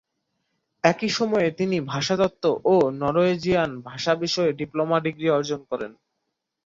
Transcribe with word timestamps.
একই 0.83 1.09
সময়ে 1.09 1.47
তিনি 1.51 1.77
ভাষাতত্ত্ব 1.91 2.43
ও 2.65 2.95
নরওয়েজিয়ান 3.01 3.71
ভাষা 3.87 4.13
বিষয়ে 4.23 4.51
ডিপ্লোমা 4.59 4.97
ডিগ্রি 5.05 5.27
অর্জন 5.29 5.59
করেন। 5.69 5.91